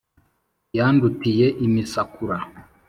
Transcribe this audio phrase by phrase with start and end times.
[0.77, 2.37] Yandutiye imisakura